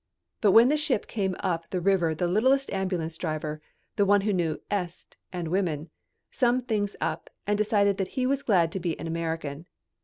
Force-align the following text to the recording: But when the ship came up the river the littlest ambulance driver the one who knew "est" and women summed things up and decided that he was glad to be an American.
But 0.41 0.53
when 0.53 0.69
the 0.69 0.77
ship 0.77 1.05
came 1.05 1.35
up 1.41 1.69
the 1.69 1.79
river 1.79 2.15
the 2.15 2.27
littlest 2.27 2.73
ambulance 2.73 3.19
driver 3.19 3.61
the 3.97 4.03
one 4.03 4.21
who 4.21 4.33
knew 4.33 4.59
"est" 4.71 5.15
and 5.31 5.49
women 5.49 5.91
summed 6.31 6.67
things 6.67 6.95
up 6.99 7.29
and 7.45 7.55
decided 7.55 7.97
that 7.97 8.07
he 8.17 8.25
was 8.25 8.41
glad 8.41 8.71
to 8.71 8.79
be 8.79 8.99
an 8.99 9.05
American. 9.05 9.67